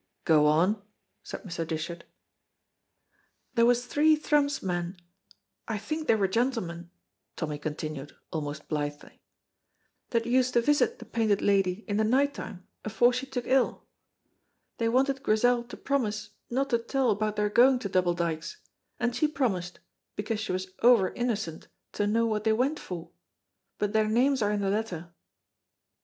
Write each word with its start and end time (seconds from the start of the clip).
"Go 0.25 0.47
on," 0.47 0.81
said 1.21 1.43
Mr. 1.43 1.63
Dishart. 1.67 2.05
"There 3.53 3.67
was 3.67 3.85
three 3.85 4.15
Thrums 4.15 4.63
men 4.63 4.97
I 5.67 5.77
think 5.77 6.07
they 6.07 6.15
were 6.15 6.27
gentlemen" 6.27 6.89
Tommy 7.35 7.59
continued, 7.59 8.15
almost 8.31 8.67
blithely, 8.67 9.21
"that 10.09 10.25
used 10.25 10.53
to 10.55 10.61
visit 10.61 10.97
the 10.97 11.05
Painted 11.05 11.43
Lady 11.43 11.85
in 11.87 11.97
the 11.97 12.03
night 12.03 12.33
time 12.33 12.65
afore 12.83 13.13
she 13.13 13.27
took 13.27 13.45
ill. 13.45 13.85
They 14.79 14.89
wanted 14.89 15.21
Grizel 15.21 15.65
to 15.65 15.77
promise 15.77 16.31
no 16.49 16.63
to 16.63 16.79
tell 16.79 17.11
about 17.11 17.35
their 17.35 17.49
going 17.51 17.77
to 17.77 17.87
Double 17.87 18.15
Dykes, 18.15 18.57
and 18.99 19.15
she 19.15 19.27
promised 19.27 19.81
because 20.15 20.39
she 20.39 20.51
was 20.51 20.71
ower 20.81 21.13
innocent 21.13 21.67
to 21.91 22.07
know 22.07 22.25
what 22.25 22.43
they 22.43 22.53
went 22.53 22.79
for 22.79 23.11
but 23.77 23.93
their 23.93 24.09
names 24.09 24.41
are 24.41 24.51
in 24.51 24.61
the 24.61 24.71
letter." 24.71 25.13